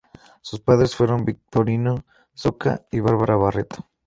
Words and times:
Sus 0.41 0.59
padres 0.59 0.95
fueron 0.95 1.25
Victorio 1.25 2.03
Soca 2.33 2.81
y 2.89 3.01
Bárbara 3.01 3.35
Barreto. 3.35 3.87